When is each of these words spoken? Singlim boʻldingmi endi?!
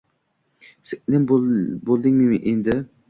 Singlim 0.91 1.27
boʻldingmi 1.33 2.41
endi?! 2.53 2.79